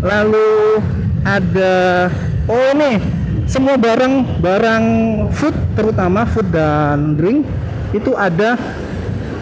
Lalu 0.00 0.80
ada 1.24 2.08
oh 2.48 2.64
ini 2.76 3.00
semua 3.44 3.76
barang 3.76 4.40
barang 4.40 4.84
food 5.36 5.56
terutama 5.76 6.24
food 6.24 6.48
dan 6.48 7.16
drink 7.16 7.44
itu 7.92 8.12
ada 8.16 8.56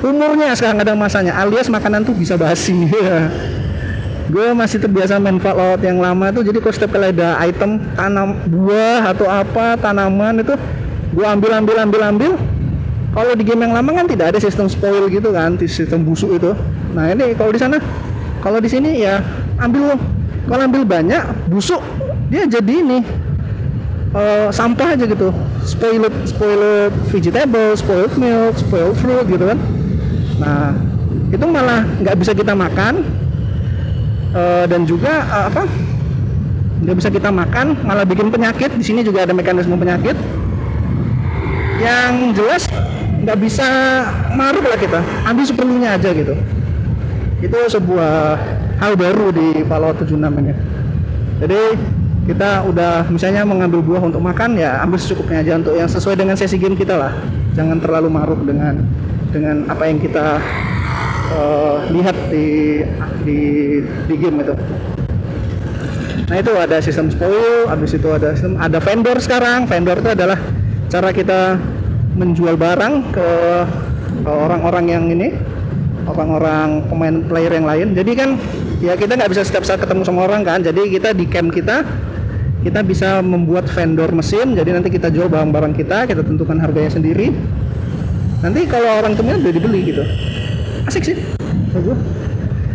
umurnya 0.03 0.51
sekarang 0.59 0.83
ada 0.83 0.99
masanya 0.99 1.39
alias 1.39 1.71
makanan 1.71 2.03
tuh 2.03 2.15
bisa 2.15 2.35
basi. 2.35 2.75
Gue 4.33 4.49
masih 4.57 4.81
terbiasa 4.83 5.21
main 5.21 5.37
Fallout 5.39 5.83
yang 5.85 6.01
lama 6.01 6.33
tuh 6.33 6.43
jadi 6.47 6.59
kalau 6.63 6.75
setiap 6.75 6.97
ada 6.97 7.37
item 7.43 7.79
tanam 7.95 8.39
buah 8.49 9.13
atau 9.13 9.29
apa 9.29 9.77
tanaman 9.77 10.41
itu 10.41 10.55
gue 11.13 11.27
ambil 11.27 11.53
ambil 11.59 11.77
ambil 11.85 12.01
ambil. 12.07 12.33
Kalau 13.13 13.37
di 13.37 13.45
game 13.45 13.69
yang 13.69 13.77
lama 13.77 13.93
kan 13.93 14.09
tidak 14.09 14.33
ada 14.33 14.39
sistem 14.41 14.73
spoil 14.73 15.05
gitu 15.13 15.37
kan 15.37 15.61
sistem 15.61 16.01
busuk 16.07 16.33
itu. 16.41 16.57
Nah 16.97 17.13
ini 17.13 17.37
kalau 17.37 17.53
di 17.53 17.61
sana 17.61 17.77
kalau 18.41 18.57
di 18.57 18.73
sini 18.73 19.05
ya 19.05 19.21
ambil 19.61 20.01
kalau 20.49 20.63
ambil 20.65 20.83
banyak 20.89 21.21
busuk 21.53 21.85
dia 22.33 22.49
jadi 22.49 22.73
ini 22.81 23.05
uh, 24.17 24.49
sampah 24.49 24.97
aja 24.97 25.05
gitu. 25.05 25.29
Spoiled 25.69 26.15
spoiled 26.25 26.95
vegetable 27.13 27.77
spoiled 27.77 28.17
milk 28.17 28.57
spoiled 28.57 28.97
fruit 28.97 29.29
gitu 29.29 29.45
kan 29.45 29.61
Nah, 30.43 30.75
itu 31.31 31.45
malah 31.47 31.87
nggak 32.03 32.17
bisa 32.19 32.33
kita 32.35 32.53
makan 32.53 33.07
uh, 34.35 34.65
dan 34.67 34.83
juga 34.83 35.23
uh, 35.31 35.47
apa? 35.49 35.65
nggak 36.83 36.99
bisa 36.99 37.15
kita 37.15 37.31
makan, 37.31 37.79
malah 37.87 38.03
bikin 38.03 38.27
penyakit. 38.27 38.75
Di 38.75 38.83
sini 38.83 39.07
juga 39.07 39.23
ada 39.23 39.31
mekanisme 39.31 39.79
penyakit. 39.79 40.19
Yang 41.79 42.43
jelas 42.43 42.63
nggak 43.23 43.39
bisa 43.39 43.69
maruk 44.35 44.67
lah 44.67 44.75
kita, 44.75 44.99
ambil 45.23 45.45
seperlunya 45.47 45.95
aja 45.95 46.11
gitu. 46.11 46.35
Itu 47.39 47.59
sebuah 47.71 48.35
hal 48.83 48.99
baru 48.99 49.31
di 49.31 49.63
Fallout 49.71 50.03
76 50.03 50.43
ini. 50.43 50.53
Jadi 51.39 51.63
kita 52.23 52.67
udah 52.67 53.11
misalnya 53.11 53.43
mengambil 53.43 53.83
buah 53.83 54.03
untuk 54.07 54.23
makan 54.23 54.55
ya 54.55 54.79
ambil 54.87 54.95
secukupnya 54.95 55.43
aja 55.43 55.59
untuk 55.59 55.75
yang 55.75 55.91
sesuai 55.91 56.15
dengan 56.15 56.39
sesi 56.39 56.55
game 56.55 56.79
kita 56.79 56.95
lah 56.95 57.11
jangan 57.59 57.83
terlalu 57.83 58.15
maruk 58.15 58.39
dengan 58.47 58.79
dengan 59.33 59.65
apa 59.67 59.89
yang 59.89 59.99
kita 59.99 60.39
uh, 61.33 61.77
lihat 61.89 62.15
di 62.29 62.85
di 63.25 63.41
di 64.07 64.15
game 64.21 64.45
itu. 64.45 64.55
Nah 66.29 66.37
itu 66.41 66.53
ada 66.57 66.77
sistem 66.81 67.09
spoil, 67.09 67.67
habis 67.69 67.97
itu 67.97 68.09
ada 68.12 68.37
sistem 68.37 68.61
ada 68.61 68.79
vendor 68.79 69.17
sekarang. 69.19 69.65
Vendor 69.65 69.99
itu 70.01 70.11
adalah 70.12 70.39
cara 70.93 71.11
kita 71.11 71.57
menjual 72.15 72.61
barang 72.61 72.95
ke 73.12 73.29
orang-orang 74.29 74.85
yang 74.93 75.05
ini, 75.09 75.33
orang-orang 76.05 76.85
pemain 76.93 77.17
player 77.25 77.53
yang 77.57 77.67
lain. 77.67 77.89
Jadi 77.97 78.12
kan 78.12 78.37
ya 78.85 78.95
kita 78.95 79.17
nggak 79.17 79.33
bisa 79.33 79.43
setiap 79.49 79.65
saat 79.65 79.81
ketemu 79.81 80.05
sama 80.05 80.29
orang 80.29 80.45
kan. 80.45 80.61
Jadi 80.61 80.93
kita 80.93 81.17
di 81.17 81.25
camp 81.25 81.53
kita 81.53 81.85
kita 82.62 82.81
bisa 82.87 83.19
membuat 83.21 83.67
vendor 83.67 84.15
mesin 84.15 84.55
jadi 84.55 84.79
nanti 84.79 84.87
kita 84.87 85.11
jual 85.11 85.27
barang-barang 85.27 85.75
kita 85.75 86.07
kita 86.07 86.23
tentukan 86.23 86.62
harganya 86.62 86.95
sendiri 86.95 87.35
nanti 88.43 88.61
kalau 88.67 89.01
orang 89.01 89.15
temen 89.15 89.41
udah 89.41 89.55
dibeli 89.55 89.81
gitu. 89.95 90.03
Asik 90.85 91.15
sih. 91.15 91.17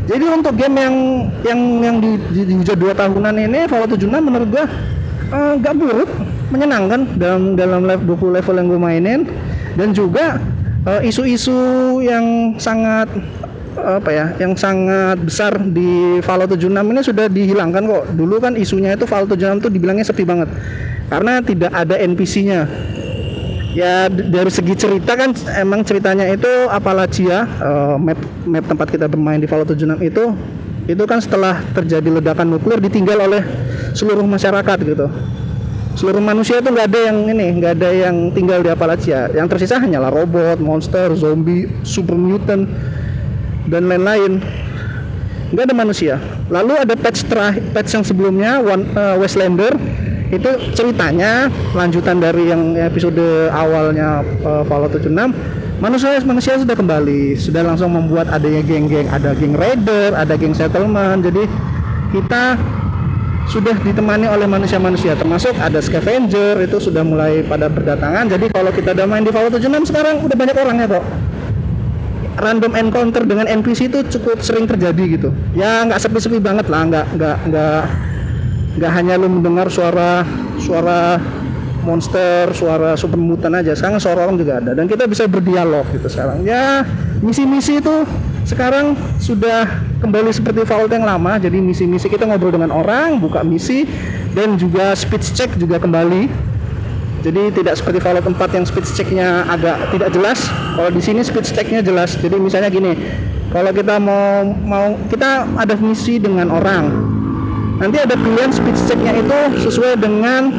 Jadi 0.07 0.25
untuk 0.31 0.55
game 0.55 0.75
yang 0.79 0.95
yang 1.43 1.59
yang 1.83 1.95
di, 1.99 2.15
di, 2.31 2.41
di 2.47 2.53
ujar 2.55 2.79
dua 2.79 2.95
tahunan 2.95 3.35
ini 3.35 3.67
Fallout 3.67 3.91
76 3.91 4.07
menurut 4.23 4.47
gua 4.47 4.65
uh, 5.35 5.53
gak 5.59 5.75
buruk 5.75 6.07
menyenangkan 6.47 7.19
dalam 7.19 7.59
dalam 7.59 7.83
level 7.83 8.15
20 8.15 8.37
level 8.39 8.55
yang 8.55 8.67
gue 8.71 8.79
mainin. 8.79 9.21
Dan 9.77 9.93
juga 9.93 10.41
eh, 10.89 11.05
isu-isu 11.05 11.53
uh, 11.53 12.01
yang 12.01 12.57
sangat 12.57 13.05
apa 13.77 14.09
ya 14.09 14.33
yang 14.41 14.57
sangat 14.57 15.21
besar 15.21 15.53
di 15.61 16.17
Fallout 16.25 16.49
76 16.49 16.71
ini 16.71 17.01
sudah 17.03 17.25
dihilangkan 17.29 17.83
kok. 17.85 18.03
Dulu 18.17 18.41
kan 18.41 18.57
isunya 18.57 18.97
itu 18.97 19.05
Fallout 19.05 19.35
76 19.37 19.67
tuh 19.67 19.71
dibilangnya 19.75 20.07
sepi 20.07 20.23
banget. 20.25 20.49
Karena 21.13 21.39
tidak 21.45 21.71
ada 21.75 21.95
NPC-nya 21.99 22.65
ya 23.75 24.07
dari 24.07 24.51
segi 24.51 24.73
cerita 24.77 25.17
kan 25.17 25.35
emang 25.59 25.83
ceritanya 25.83 26.27
itu 26.31 26.49
Appalachia 26.71 27.43
uh, 27.59 27.95
map 27.99 28.19
map 28.47 28.65
tempat 28.67 28.87
kita 28.93 29.05
bermain 29.11 29.39
di 29.41 29.47
Fallout 29.49 29.71
76 29.73 30.07
itu 30.07 30.23
itu 30.87 31.03
kan 31.03 31.19
setelah 31.19 31.59
terjadi 31.75 32.07
ledakan 32.07 32.55
nuklir 32.55 32.79
ditinggal 32.79 33.19
oleh 33.19 33.43
seluruh 33.91 34.23
masyarakat 34.23 34.77
gitu. 34.87 35.07
Seluruh 35.99 36.23
manusia 36.23 36.63
itu 36.63 36.69
nggak 36.71 36.87
ada 36.93 36.99
yang 37.11 37.17
ini 37.27 37.47
nggak 37.59 37.73
ada 37.75 37.89
yang 37.91 38.15
tinggal 38.31 38.63
di 38.63 38.71
Appalachia. 38.71 39.27
Yang 39.35 39.47
tersisa 39.57 39.83
hanyalah 39.83 40.15
robot 40.15 40.63
monster 40.63 41.11
zombie 41.19 41.67
super 41.83 42.15
mutant 42.15 42.71
dan 43.67 43.91
lain-lain. 43.91 44.39
Nggak 45.51 45.63
ada 45.67 45.75
manusia. 45.75 46.15
Lalu 46.47 46.87
ada 46.87 46.95
patch 46.95 47.27
terakhir 47.27 47.63
patch 47.75 47.91
yang 47.91 48.05
sebelumnya 48.07 48.63
One, 48.63 48.87
uh, 48.95 49.19
Westlander 49.19 49.75
itu 50.27 50.49
ceritanya 50.75 51.47
lanjutan 51.71 52.19
dari 52.19 52.51
yang 52.51 52.75
episode 52.75 53.47
awalnya 53.51 54.23
uh, 54.43 54.63
Fallout 54.67 54.91
76 54.91 55.13
manusia 55.77 56.17
manusia 56.25 56.57
sudah 56.57 56.75
kembali 56.75 57.37
sudah 57.37 57.61
langsung 57.61 57.93
membuat 57.93 58.27
adanya 58.33 58.65
geng-geng 58.65 59.07
ada 59.13 59.37
geng 59.37 59.53
raider 59.55 60.11
ada 60.17 60.33
geng 60.35 60.57
settlement. 60.57 61.21
Jadi 61.21 61.45
kita 62.11 62.57
sudah 63.47 63.79
ditemani 63.79 64.27
oleh 64.27 64.43
manusia-manusia 64.43 65.15
termasuk 65.15 65.55
ada 65.55 65.79
scavenger 65.79 66.59
itu 66.59 66.83
sudah 66.83 67.05
mulai 67.05 67.45
pada 67.47 67.71
berdatangan. 67.71 68.27
Jadi 68.27 68.51
kalau 68.51 68.71
kita 68.75 68.91
udah 68.91 69.07
main 69.07 69.23
di 69.23 69.31
Fallout 69.31 69.55
76 69.55 69.87
sekarang 69.87 70.19
udah 70.27 70.35
banyak 70.35 70.55
orangnya 70.57 70.87
kok 70.91 71.05
random 72.37 72.73
encounter 72.77 73.23
dengan 73.25 73.49
NPC 73.49 73.89
itu 73.89 74.03
cukup 74.19 74.43
sering 74.43 74.67
terjadi 74.67 75.03
gitu. 75.15 75.29
Ya 75.55 75.87
nggak 75.87 76.03
sepi-sepi 76.03 76.43
banget 76.43 76.67
lah 76.67 76.83
nggak 76.89 77.05
nggak 77.15 77.37
nggak 77.47 77.81
nggak 78.77 78.91
hanya 78.93 79.17
lu 79.17 79.27
mendengar 79.27 79.67
suara 79.73 80.21
suara 80.61 81.17
monster, 81.87 82.51
suara 82.51 82.99
super 82.99 83.15
mutan 83.15 83.55
aja. 83.55 83.71
Sekarang 83.71 83.97
suara 83.97 84.27
orang 84.27 84.35
juga 84.35 84.59
ada 84.59 84.75
dan 84.75 84.91
kita 84.91 85.07
bisa 85.07 85.23
berdialog 85.25 85.87
gitu 85.95 86.11
sekarang. 86.11 86.43
Ya, 86.43 86.83
misi-misi 87.23 87.79
itu 87.79 88.03
sekarang 88.43 88.99
sudah 89.23 89.67
kembali 90.03 90.31
seperti 90.35 90.67
Fallout 90.67 90.91
yang 90.91 91.07
lama. 91.07 91.39
Jadi 91.39 91.63
misi-misi 91.63 92.11
kita 92.11 92.27
ngobrol 92.27 92.51
dengan 92.51 92.75
orang, 92.75 93.23
buka 93.23 93.41
misi 93.41 93.87
dan 94.35 94.59
juga 94.59 94.91
speech 94.93 95.31
check 95.31 95.55
juga 95.55 95.79
kembali. 95.79 96.27
Jadi 97.25 97.49
tidak 97.59 97.75
seperti 97.75 97.99
Fallout 97.99 98.23
4 98.23 98.55
yang 98.55 98.65
speech 98.67 98.93
checknya 98.93 99.47
agak 99.49 99.89
tidak 99.89 100.13
jelas. 100.13 100.47
Kalau 100.77 100.91
di 100.93 101.01
sini 101.01 101.25
speech 101.25 101.49
checknya 101.51 101.81
jelas. 101.81 102.13
Jadi 102.15 102.37
misalnya 102.37 102.69
gini, 102.69 102.93
kalau 103.49 103.73
kita 103.73 103.97
mau 103.97 104.45
mau 104.47 104.95
kita 105.09 105.49
ada 105.57 105.75
misi 105.75 106.21
dengan 106.21 106.53
orang, 106.53 106.87
nanti 107.77 107.97
ada 108.01 108.15
pilihan 108.17 108.49
speech 108.49 108.79
checknya 108.89 109.13
itu 109.21 109.39
sesuai 109.69 110.01
dengan 110.01 110.49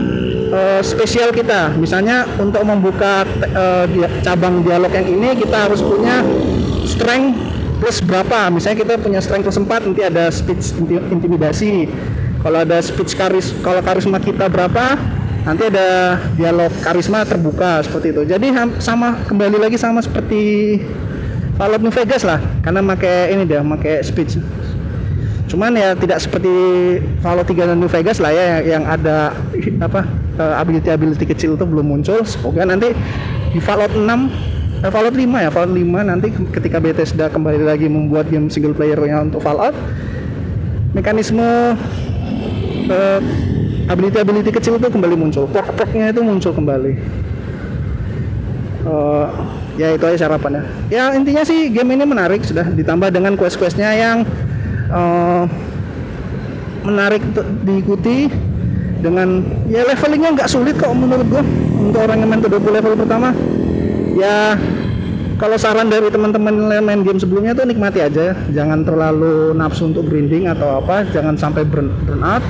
uh, 0.54 0.80
spesial 0.80 1.30
kita. 1.34 1.74
Misalnya 1.76 2.24
untuk 2.38 2.62
membuka 2.64 3.26
uh, 3.54 3.86
cabang 4.22 4.62
dialog 4.64 4.90
yang 4.94 5.06
ini 5.06 5.28
kita 5.38 5.68
harus 5.68 5.82
punya 5.82 6.22
strength 6.86 7.36
plus 7.78 7.98
berapa. 8.02 8.50
Misalnya 8.50 8.78
kita 8.82 8.94
punya 8.98 9.20
strength 9.22 9.46
plus 9.50 9.58
4 9.58 9.86
nanti 9.90 10.02
ada 10.02 10.30
speech 10.30 10.74
intimidasi. 11.10 11.90
Kalau 12.38 12.62
ada 12.62 12.78
speech 12.78 13.18
karis 13.18 13.50
kalau 13.66 13.82
karisma 13.82 14.22
kita 14.22 14.46
berapa 14.46 14.94
nanti 15.42 15.70
ada 15.74 16.18
dialog 16.38 16.70
karisma 16.82 17.26
terbuka 17.26 17.82
seperti 17.82 18.14
itu. 18.14 18.22
Jadi 18.26 18.54
sama 18.78 19.18
kembali 19.26 19.58
lagi 19.58 19.74
sama 19.74 19.98
seperti 20.02 20.78
Fallout 21.58 21.82
New 21.82 21.90
Vegas 21.90 22.22
lah. 22.22 22.38
Karena 22.62 22.78
pakai 22.86 23.34
ini 23.34 23.42
dia 23.42 23.62
pakai 23.66 24.06
speech 24.06 24.38
cuman 25.48 25.72
ya 25.74 25.96
tidak 25.96 26.20
seperti 26.20 26.52
Fallout 27.24 27.48
3 27.48 27.72
dan 27.72 27.76
New 27.80 27.88
Vegas 27.88 28.20
lah 28.20 28.30
ya 28.30 28.60
yang 28.60 28.84
ada 28.84 29.32
apa 29.80 30.04
uh, 30.36 30.54
ability 30.60 30.92
ability 30.92 31.24
kecil 31.24 31.56
itu 31.56 31.64
belum 31.64 31.88
muncul. 31.88 32.20
Semoga 32.28 32.68
nanti 32.68 32.92
di 33.50 33.58
Fallout 33.58 33.96
6 33.96 34.04
eh, 34.84 34.90
Fallout 34.92 35.16
5 35.16 35.24
ya 35.24 35.50
Fallout 35.50 35.74
5 35.74 36.10
nanti 36.12 36.28
ketika 36.52 36.78
Bethesda 36.78 37.26
kembali 37.32 37.64
lagi 37.64 37.88
membuat 37.88 38.28
game 38.28 38.52
single 38.52 38.76
playernya 38.76 39.24
untuk 39.24 39.40
Fallout 39.40 39.72
mekanisme 40.92 41.44
uh, 42.92 43.20
ability 43.88 44.20
ability 44.20 44.50
kecil 44.52 44.76
itu 44.76 44.88
kembali 44.92 45.16
muncul. 45.16 45.48
Pok-poknya 45.48 46.12
itu 46.12 46.20
muncul 46.20 46.52
kembali. 46.52 46.92
Uh, 48.88 49.26
ya 49.78 49.94
itu 49.94 50.04
aja 50.10 50.26
harapannya 50.26 50.66
ya 50.90 51.14
intinya 51.14 51.46
sih 51.46 51.70
game 51.70 51.94
ini 51.94 52.02
menarik 52.02 52.42
sudah 52.42 52.66
ditambah 52.66 53.14
dengan 53.14 53.38
quest-questnya 53.38 53.94
yang 53.94 54.26
uh, 54.92 55.44
menarik 56.84 57.20
untuk 57.20 57.46
diikuti 57.64 58.28
dengan 58.98 59.44
ya 59.70 59.86
levelingnya 59.86 60.34
nggak 60.34 60.50
sulit 60.50 60.74
kok 60.76 60.90
menurut 60.92 61.26
gua. 61.28 61.44
Untuk 61.78 62.00
orang 62.04 62.20
yang 62.20 62.28
main 62.28 62.42
ke 62.42 62.50
20 62.50 62.76
level 62.82 62.94
pertama 62.98 63.30
ya 64.18 64.58
kalau 65.38 65.54
saran 65.54 65.86
dari 65.86 66.10
teman-teman 66.10 66.66
yang 66.66 66.82
main 66.82 67.06
game 67.06 67.22
sebelumnya 67.22 67.54
tuh 67.54 67.62
nikmati 67.68 68.02
aja. 68.02 68.34
Jangan 68.50 68.82
terlalu 68.82 69.54
nafsu 69.54 69.86
untuk 69.86 70.10
grinding 70.10 70.50
atau 70.50 70.82
apa 70.82 71.06
jangan 71.14 71.38
sampai 71.38 71.62
burn, 71.62 71.94
burn 72.02 72.26
out. 72.26 72.42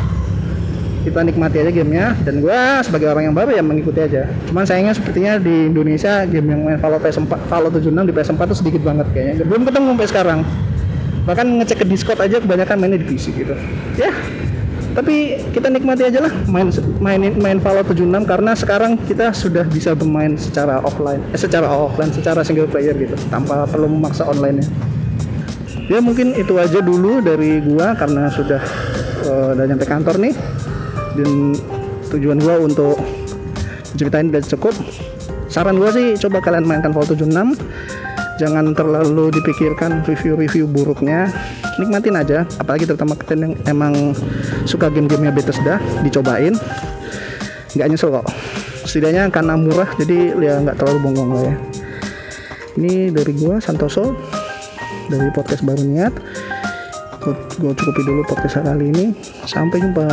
Kita 1.04 1.20
nikmati 1.20 1.60
aja 1.60 1.68
gamenya. 1.68 2.16
Dan 2.24 2.40
gua 2.40 2.80
sebagai 2.80 3.12
orang 3.12 3.28
yang 3.28 3.36
baru 3.36 3.52
ya 3.52 3.60
mengikuti 3.60 4.00
aja. 4.00 4.32
Cuman 4.48 4.64
sayangnya 4.64 4.96
sepertinya 4.96 5.36
di 5.36 5.68
Indonesia 5.68 6.24
game 6.24 6.48
yang 6.48 6.64
main 6.64 6.80
Fallout 6.80 7.04
PS4 7.04 7.32
Fallout 7.52 7.76
76 7.76 8.08
di 8.08 8.12
PS4 8.16 8.40
tuh 8.48 8.56
sedikit 8.56 8.80
banget 8.80 9.06
kayaknya. 9.12 9.44
Belum 9.44 9.68
ketemu 9.68 9.86
sampai 9.92 10.08
sekarang 10.08 10.40
bahkan 11.28 11.44
ngecek 11.60 11.84
ke 11.84 11.86
Discord 11.86 12.24
aja 12.24 12.40
kebanyakan 12.40 12.80
mainnya 12.80 12.96
di 12.96 13.04
PC 13.04 13.36
gitu. 13.36 13.52
Ya 14.00 14.08
tapi 14.96 15.38
kita 15.54 15.70
nikmati 15.70 16.10
aja 16.10 16.26
lah 16.26 16.32
main 16.50 16.74
main 16.98 17.30
main 17.38 17.58
Fallout 17.62 17.86
76 17.86 18.08
karena 18.26 18.56
sekarang 18.56 18.98
kita 19.06 19.30
sudah 19.30 19.62
bisa 19.68 19.94
bermain 19.94 20.34
secara 20.34 20.82
offline 20.82 21.22
eh 21.30 21.38
secara 21.38 21.70
offline 21.70 22.10
secara 22.10 22.42
single 22.42 22.66
player 22.66 22.96
gitu 22.98 23.14
tanpa 23.30 23.62
perlu 23.70 23.86
memaksa 23.86 24.26
online 24.26 24.58
nya 24.58 24.66
ya 25.88 25.98
mungkin 26.04 26.36
itu 26.36 26.54
aja 26.60 26.84
dulu 26.84 27.24
dari 27.24 27.64
gua 27.64 27.96
karena 27.96 28.28
sudah 28.28 28.60
uh, 29.24 29.56
udah 29.56 29.64
nyampe 29.64 29.88
kantor 29.88 30.20
nih. 30.20 30.34
Dan 31.16 31.56
tujuan 32.14 32.38
gua 32.38 32.62
untuk 32.62 32.94
ceritain 33.96 34.30
udah 34.30 34.44
cukup. 34.44 34.76
Saran 35.48 35.80
gua 35.80 35.90
sih 35.90 36.14
coba 36.20 36.44
kalian 36.44 36.68
mainkan 36.68 36.92
Fallout 36.92 37.16
76 37.16 37.56
jangan 38.38 38.70
terlalu 38.72 39.34
dipikirkan 39.34 40.06
review-review 40.06 40.70
buruknya. 40.70 41.28
Nikmatin 41.76 42.14
aja 42.16 42.46
apalagi 42.62 42.86
terutama 42.86 43.18
kalian 43.18 43.50
yang 43.50 43.54
emang 43.66 43.94
suka 44.64 44.88
game-gamenya 44.88 45.34
Bethesda 45.34 45.82
dicobain. 46.06 46.54
Nggak 47.74 47.86
nyesel 47.90 48.14
kok. 48.14 48.26
Setidaknya 48.88 49.28
karena 49.28 49.58
murah 49.58 49.90
jadi 50.00 50.32
ya 50.38 50.54
nggak 50.62 50.78
terlalu 50.80 50.98
bongong 51.04 51.30
lah 51.34 51.42
ya. 51.50 51.54
Ini 52.78 53.10
dari 53.10 53.34
gua 53.34 53.58
Santoso 53.58 54.14
dari 55.10 55.28
podcast 55.34 55.66
baru 55.66 55.82
niat. 55.82 56.14
Gue 57.58 57.74
cukupi 57.74 58.00
dulu 58.06 58.22
podcast 58.24 58.62
kali 58.62 58.88
ini. 58.88 59.12
Sampai 59.44 59.82
jumpa 59.82 60.06